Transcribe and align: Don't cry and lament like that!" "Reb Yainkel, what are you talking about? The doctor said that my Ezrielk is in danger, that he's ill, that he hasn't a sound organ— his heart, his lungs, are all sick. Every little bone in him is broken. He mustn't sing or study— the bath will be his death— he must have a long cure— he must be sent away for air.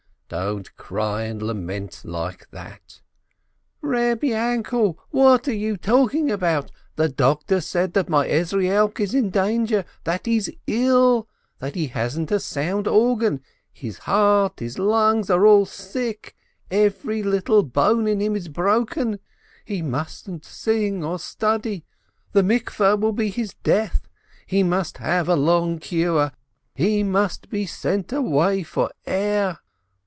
Don't 0.33 0.73
cry 0.77 1.23
and 1.23 1.41
lament 1.41 2.03
like 2.05 2.49
that!" 2.51 3.01
"Reb 3.81 4.21
Yainkel, 4.21 4.95
what 5.09 5.45
are 5.49 5.53
you 5.53 5.75
talking 5.75 6.31
about? 6.31 6.71
The 6.95 7.09
doctor 7.09 7.59
said 7.59 7.91
that 7.95 8.07
my 8.07 8.25
Ezrielk 8.29 9.01
is 9.01 9.13
in 9.13 9.29
danger, 9.29 9.83
that 10.05 10.25
he's 10.27 10.49
ill, 10.67 11.27
that 11.59 11.75
he 11.75 11.87
hasn't 11.87 12.31
a 12.31 12.39
sound 12.39 12.87
organ— 12.87 13.41
his 13.83 13.97
heart, 13.97 14.61
his 14.61 14.79
lungs, 14.79 15.29
are 15.29 15.45
all 15.45 15.65
sick. 15.65 16.33
Every 16.71 17.21
little 17.23 17.61
bone 17.61 18.07
in 18.07 18.21
him 18.21 18.33
is 18.37 18.47
broken. 18.47 19.19
He 19.65 19.81
mustn't 19.81 20.45
sing 20.45 21.03
or 21.03 21.19
study— 21.19 21.83
the 22.31 22.41
bath 22.41 22.79
will 22.79 23.11
be 23.11 23.29
his 23.31 23.55
death— 23.63 24.07
he 24.45 24.63
must 24.63 24.99
have 24.99 25.27
a 25.27 25.35
long 25.35 25.77
cure— 25.79 26.31
he 26.73 27.03
must 27.03 27.49
be 27.49 27.65
sent 27.65 28.13
away 28.13 28.63
for 28.63 28.91
air. 29.05 29.59